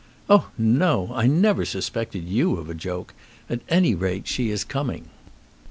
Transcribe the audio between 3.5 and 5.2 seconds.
At any rate she is coming."